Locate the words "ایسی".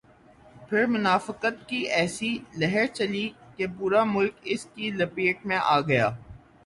1.97-2.31